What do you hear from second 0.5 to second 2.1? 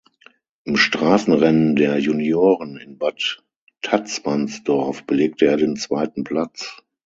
Im Straßenrennen der